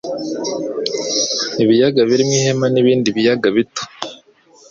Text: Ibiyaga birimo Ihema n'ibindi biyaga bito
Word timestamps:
Ibiyaga 1.63 2.01
birimo 2.09 2.33
Ihema 2.39 2.67
n'ibindi 2.73 3.07
biyaga 3.17 3.47
bito 3.55 3.83